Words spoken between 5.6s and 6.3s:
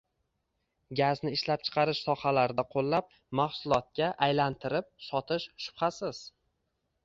shubhasiz